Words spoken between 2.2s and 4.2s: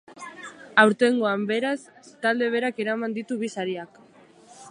talde berak eraman ditu bi sariak.